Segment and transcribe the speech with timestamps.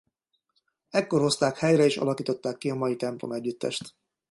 [0.89, 3.95] Ekkor hozták helyre és alakították ki a mai templomegyüttest.